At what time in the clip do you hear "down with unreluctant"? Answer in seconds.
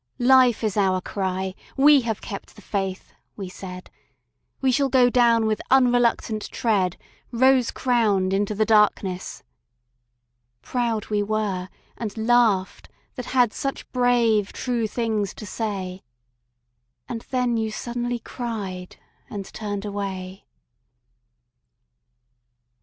5.11-6.49